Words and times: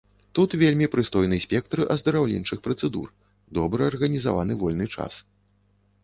Тут 0.37 0.51
вельмі 0.61 0.85
прыстойны 0.93 1.37
спектр 1.43 1.81
аздараўленчых 1.95 2.63
працэдур, 2.67 3.11
добра 3.59 3.81
арганізаваны 3.91 4.57
вольны 4.63 4.87
час. 4.97 5.13